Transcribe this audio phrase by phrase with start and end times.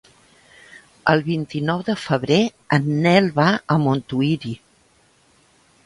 [1.13, 2.39] El vint-i-nou de febrer
[2.79, 4.59] en Nel va a Montuïri.